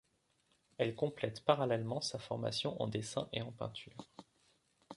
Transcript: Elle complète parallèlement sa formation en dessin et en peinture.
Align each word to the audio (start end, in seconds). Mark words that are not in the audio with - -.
Elle 0.79 0.95
complète 0.95 1.45
parallèlement 1.45 2.01
sa 2.01 2.17
formation 2.17 2.81
en 2.81 2.87
dessin 2.87 3.29
et 3.33 3.43
en 3.43 3.51
peinture. 3.51 4.09